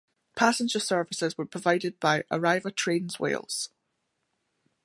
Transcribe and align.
Passenger 0.35 0.79
services 0.79 1.37
were 1.37 1.45
provided 1.45 1.99
by 1.99 2.23
Arriva 2.31 2.75
Trains 2.75 3.19
Wales. 3.19 3.69